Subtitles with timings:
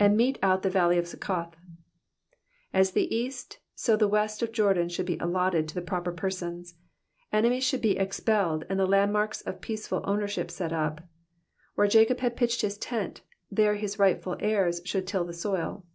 [0.00, 1.54] ^''And mete out the vaUep of Succoth.''^
[2.74, 6.74] As the east so the west of Jordan should be allotted to the proper persons.
[7.32, 11.04] Enemies should be expelled, and the landmarks of peaceful ownership set up.
[11.76, 15.86] Where Jacob had pitched his tent, there his rightful heirs should till the soil.